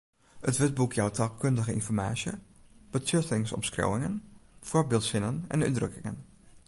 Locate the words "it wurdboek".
0.51-0.95